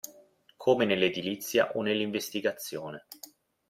Come 0.57 0.85
nell'edilizia 0.85 1.73
o 1.77 1.83
nell'investigazione. 1.83 3.05